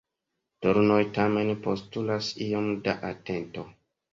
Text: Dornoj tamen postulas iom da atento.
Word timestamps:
Dornoj 0.65 0.97
tamen 1.17 1.53
postulas 1.67 2.33
iom 2.47 2.73
da 2.89 2.99
atento. 3.11 3.71